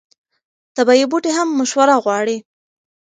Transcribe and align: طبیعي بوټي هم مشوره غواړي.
طبیعي 0.75 1.05
بوټي 1.11 1.31
هم 1.37 1.47
مشوره 1.59 1.95
غواړي. 2.03 2.37